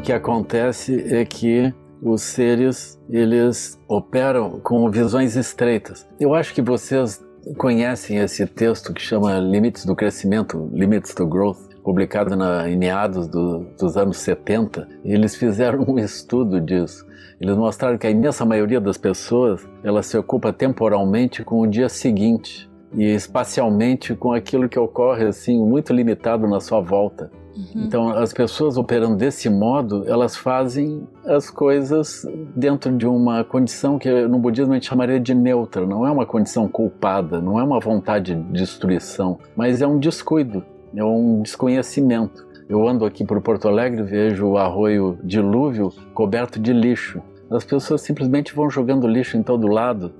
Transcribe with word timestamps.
o 0.00 0.02
que 0.02 0.14
acontece 0.14 1.14
é 1.14 1.26
que 1.26 1.74
os 2.02 2.22
seres 2.22 2.98
eles 3.10 3.78
operam 3.86 4.58
com 4.60 4.90
visões 4.90 5.36
estreitas. 5.36 6.08
Eu 6.18 6.32
acho 6.32 6.54
que 6.54 6.62
vocês 6.62 7.22
conhecem 7.58 8.16
esse 8.16 8.46
texto 8.46 8.94
que 8.94 9.02
chama 9.02 9.38
Limites 9.38 9.84
do 9.84 9.94
Crescimento, 9.94 10.70
Limits 10.72 11.12
to 11.12 11.26
Growth, 11.26 11.74
publicado 11.84 12.34
na, 12.34 12.66
em 12.66 12.78
meados 12.78 13.28
do, 13.28 13.66
dos 13.78 13.94
anos 13.98 14.16
70. 14.16 14.88
Eles 15.04 15.36
fizeram 15.36 15.84
um 15.86 15.98
estudo 15.98 16.62
disso. 16.62 17.04
Eles 17.38 17.56
mostraram 17.58 17.98
que 17.98 18.06
a 18.06 18.10
imensa 18.10 18.46
maioria 18.46 18.80
das 18.80 18.96
pessoas 18.96 19.68
ela 19.84 20.02
se 20.02 20.16
ocupa 20.16 20.50
temporalmente 20.50 21.44
com 21.44 21.60
o 21.60 21.66
dia 21.66 21.90
seguinte 21.90 22.69
e 22.92 23.04
espacialmente 23.04 24.14
com 24.14 24.32
aquilo 24.32 24.68
que 24.68 24.78
ocorre 24.78 25.24
assim 25.24 25.58
muito 25.64 25.92
limitado 25.92 26.46
na 26.46 26.60
sua 26.60 26.80
volta. 26.80 27.30
Uhum. 27.56 27.84
Então, 27.84 28.08
as 28.10 28.32
pessoas 28.32 28.76
operando 28.76 29.16
desse 29.16 29.48
modo, 29.50 30.04
elas 30.06 30.36
fazem 30.36 31.06
as 31.24 31.50
coisas 31.50 32.26
dentro 32.54 32.96
de 32.96 33.06
uma 33.06 33.44
condição 33.44 33.98
que 33.98 34.10
no 34.26 34.38
budismo 34.38 34.72
a 34.72 34.76
gente 34.76 34.86
chamaria 34.86 35.20
de 35.20 35.34
neutra. 35.34 35.84
Não 35.86 36.06
é 36.06 36.10
uma 36.10 36.24
condição 36.24 36.68
culpada, 36.68 37.40
não 37.40 37.58
é 37.58 37.62
uma 37.62 37.80
vontade 37.80 38.34
de 38.34 38.52
destruição, 38.52 39.38
mas 39.56 39.82
é 39.82 39.86
um 39.86 39.98
descuido, 39.98 40.64
é 40.94 41.04
um 41.04 41.42
desconhecimento. 41.42 42.48
Eu 42.68 42.86
ando 42.86 43.04
aqui 43.04 43.24
por 43.24 43.40
Porto 43.40 43.66
Alegre, 43.66 44.02
vejo 44.04 44.46
o 44.46 44.56
arroio 44.56 45.18
dilúvio 45.24 45.92
coberto 46.14 46.60
de 46.60 46.72
lixo. 46.72 47.20
As 47.50 47.64
pessoas 47.64 48.00
simplesmente 48.00 48.54
vão 48.54 48.70
jogando 48.70 49.08
lixo 49.08 49.36
em 49.36 49.42
todo 49.42 49.66
lado. 49.66 50.12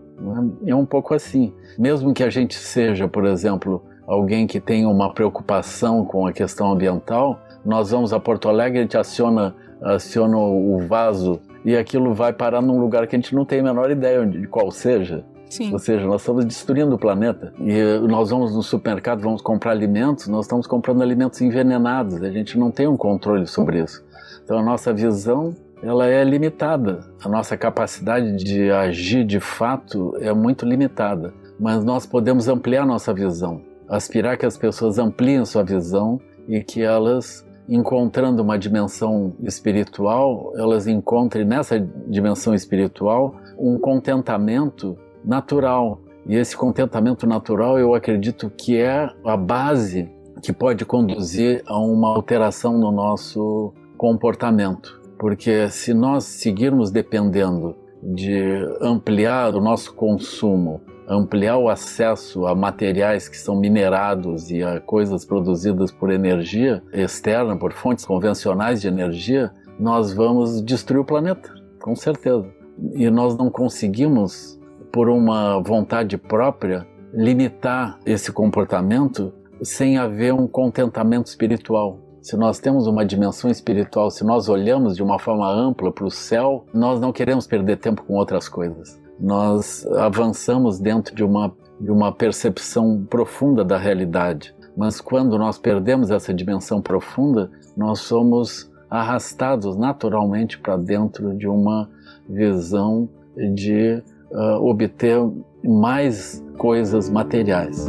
É? 0.66 0.74
um 0.74 0.86
pouco 0.86 1.14
assim. 1.14 1.52
Mesmo 1.78 2.12
que 2.12 2.22
a 2.22 2.30
gente 2.30 2.54
seja, 2.54 3.08
por 3.08 3.24
exemplo, 3.26 3.82
alguém 4.06 4.46
que 4.46 4.60
tem 4.60 4.84
uma 4.86 5.12
preocupação 5.12 6.04
com 6.04 6.26
a 6.26 6.32
questão 6.32 6.72
ambiental, 6.72 7.40
nós 7.64 7.90
vamos 7.90 8.12
a 8.12 8.20
Porto 8.20 8.48
Alegre, 8.48 8.78
a 8.78 8.82
gente 8.82 8.96
aciona, 8.96 9.54
aciona 9.82 10.36
o 10.36 10.78
vaso 10.86 11.40
e 11.64 11.76
aquilo 11.76 12.14
vai 12.14 12.32
parar 12.32 12.62
num 12.62 12.80
lugar 12.80 13.06
que 13.06 13.14
a 13.14 13.18
gente 13.18 13.34
não 13.34 13.44
tem 13.44 13.60
a 13.60 13.62
menor 13.62 13.90
ideia 13.90 14.26
de 14.26 14.46
qual 14.46 14.70
seja. 14.70 15.24
Sim. 15.48 15.72
Ou 15.72 15.78
seja, 15.80 16.06
nós 16.06 16.22
estamos 16.22 16.44
destruindo 16.44 16.94
o 16.94 16.98
planeta. 16.98 17.52
E 17.58 17.98
nós 18.08 18.30
vamos 18.30 18.54
no 18.54 18.62
supermercado, 18.62 19.20
vamos 19.20 19.42
comprar 19.42 19.72
alimentos, 19.72 20.28
nós 20.28 20.44
estamos 20.44 20.66
comprando 20.66 21.02
alimentos 21.02 21.40
envenenados. 21.40 22.22
A 22.22 22.30
gente 22.30 22.56
não 22.56 22.70
tem 22.70 22.86
um 22.86 22.96
controle 22.96 23.46
sobre 23.46 23.82
isso. 23.82 24.02
Então 24.44 24.58
a 24.58 24.62
nossa 24.62 24.92
visão 24.92 25.54
ela 25.82 26.06
é 26.06 26.22
limitada. 26.24 27.00
A 27.24 27.28
nossa 27.28 27.56
capacidade 27.56 28.36
de 28.36 28.70
agir 28.70 29.24
de 29.24 29.40
fato 29.40 30.16
é 30.20 30.32
muito 30.32 30.64
limitada. 30.66 31.32
Mas 31.58 31.84
nós 31.84 32.06
podemos 32.06 32.48
ampliar 32.48 32.86
nossa 32.86 33.12
visão 33.12 33.62
aspirar 33.90 34.38
que 34.38 34.46
as 34.46 34.56
pessoas 34.56 34.98
ampliem 34.98 35.44
sua 35.44 35.64
visão 35.64 36.20
e 36.48 36.62
que 36.62 36.80
elas, 36.80 37.44
encontrando 37.68 38.40
uma 38.40 38.56
dimensão 38.56 39.34
espiritual, 39.42 40.52
elas 40.56 40.86
encontrem 40.86 41.44
nessa 41.44 41.78
dimensão 42.06 42.54
espiritual 42.54 43.34
um 43.58 43.78
contentamento 43.78 44.96
natural. 45.24 46.00
E 46.24 46.36
esse 46.36 46.56
contentamento 46.56 47.26
natural, 47.26 47.78
eu 47.78 47.92
acredito 47.92 48.48
que 48.48 48.76
é 48.76 49.10
a 49.24 49.36
base 49.36 50.08
que 50.40 50.52
pode 50.52 50.84
conduzir 50.84 51.62
a 51.66 51.78
uma 51.78 52.14
alteração 52.14 52.78
no 52.78 52.92
nosso 52.92 53.74
comportamento. 53.98 54.99
Porque 55.20 55.68
se 55.68 55.94
nós 55.94 56.24
seguirmos 56.24 56.90
dependendo 56.90 57.76
de 58.02 58.66
ampliar 58.80 59.54
o 59.54 59.60
nosso 59.60 59.94
consumo 59.94 60.80
ampliar 61.10 61.58
o 61.58 61.68
acesso 61.68 62.46
a 62.46 62.54
materiais 62.54 63.28
que 63.28 63.36
são 63.36 63.58
minerados 63.58 64.48
e 64.48 64.62
a 64.62 64.78
coisas 64.78 65.24
produzidas 65.24 65.90
por 65.90 66.08
energia 66.08 66.80
externa, 66.92 67.58
por 67.58 67.72
fontes 67.72 68.04
convencionais 68.04 68.80
de 68.80 68.86
energia, 68.86 69.50
nós 69.78 70.12
vamos 70.12 70.62
destruir 70.62 71.00
o 71.00 71.04
planeta, 71.04 71.52
com 71.82 71.96
certeza. 71.96 72.46
E 72.94 73.10
nós 73.10 73.36
não 73.36 73.50
conseguimos, 73.50 74.56
por 74.92 75.08
uma 75.08 75.60
vontade 75.60 76.16
própria, 76.16 76.86
limitar 77.12 77.98
esse 78.06 78.30
comportamento 78.30 79.32
sem 79.62 79.98
haver 79.98 80.32
um 80.32 80.46
contentamento 80.46 81.26
espiritual. 81.26 81.98
Se 82.22 82.36
nós 82.36 82.58
temos 82.58 82.86
uma 82.86 83.04
dimensão 83.04 83.50
espiritual, 83.50 84.10
se 84.10 84.24
nós 84.24 84.48
olhamos 84.48 84.96
de 84.96 85.02
uma 85.02 85.18
forma 85.18 85.50
ampla 85.50 85.90
para 85.90 86.06
o 86.06 86.10
céu, 86.10 86.64
nós 86.72 87.00
não 87.00 87.12
queremos 87.12 87.46
perder 87.46 87.78
tempo 87.78 88.02
com 88.02 88.14
outras 88.14 88.48
coisas 88.48 89.00
nós 89.20 89.86
avançamos 89.98 90.80
dentro 90.80 91.14
de 91.14 91.22
uma, 91.22 91.52
de 91.78 91.90
uma 91.90 92.10
percepção 92.10 93.04
profunda 93.08 93.62
da 93.62 93.76
realidade. 93.76 94.54
Mas 94.76 95.00
quando 95.00 95.38
nós 95.38 95.58
perdemos 95.58 96.10
essa 96.10 96.32
dimensão 96.32 96.80
profunda, 96.80 97.50
nós 97.76 98.00
somos 98.00 98.70
arrastados 98.88 99.76
naturalmente 99.76 100.58
para 100.58 100.76
dentro 100.76 101.36
de 101.36 101.46
uma 101.46 101.88
visão 102.28 103.08
de 103.54 104.02
uh, 104.32 104.64
obter 104.64 105.18
mais 105.62 106.42
coisas 106.56 107.10
materiais. 107.10 107.88